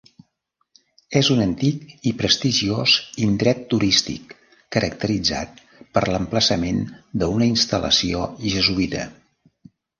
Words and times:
És 1.19 1.27
un 1.35 1.41
antic 1.43 1.83
i 2.11 2.13
prestigiós 2.21 2.95
indret 3.27 3.61
turístic 3.75 4.33
caracteritzat 4.77 5.63
per 5.99 6.05
l'emplaçament 6.11 6.83
d'una 7.25 7.53
instal·lació 7.53 8.27
jesuïta. 8.51 9.09